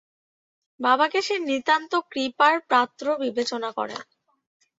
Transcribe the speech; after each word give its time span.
বাবাকে 0.79 1.19
সে 1.21 1.35
নিতান্ত 1.49 1.91
কৃপার 2.11 2.55
পাত্র 2.71 3.05
বিবেচনা 3.23 3.69
করে। 3.71 3.95